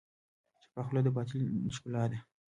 [0.63, 1.41] چپه خوله، د باطن
[1.75, 2.17] ښکلا ده.